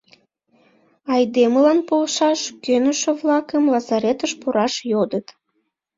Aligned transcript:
Айдемылан 1.13 1.79
полшаш 1.89 2.39
кӧнышӧ-влакым 2.65 3.63
лазаретыш 3.73 4.31
пураш 4.41 4.73
йодыт. 4.91 5.27